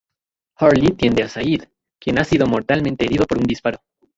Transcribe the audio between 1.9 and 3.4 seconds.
quien ha sido mortalmente herido por